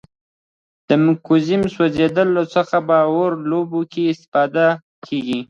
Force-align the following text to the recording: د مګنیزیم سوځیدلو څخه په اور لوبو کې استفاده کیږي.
د 0.87 0.89
مګنیزیم 1.03 1.61
سوځیدلو 1.73 2.43
څخه 2.55 2.77
په 2.87 2.97
اور 3.13 3.31
لوبو 3.49 3.81
کې 3.91 4.01
استفاده 4.13 4.67
کیږي. 5.05 5.39